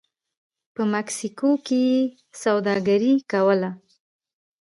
په 0.73 0.81
مکسیکو 0.93 1.49
کې 1.65 1.77
یې 1.91 1.99
سوداګري 2.41 3.13
کوله 3.31 3.69